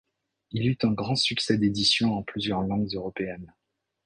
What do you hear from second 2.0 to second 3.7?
en plusieurs langues européennes.